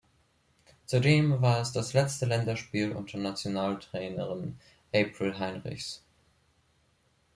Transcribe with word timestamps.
Zudem 0.87 1.43
war 1.43 1.61
es 1.61 1.73
das 1.73 1.93
letzte 1.93 2.25
Länderspiel 2.25 2.91
unter 2.93 3.19
Nationaltrainerin 3.19 4.57
April 4.91 5.37
Heinrichs. 5.37 6.03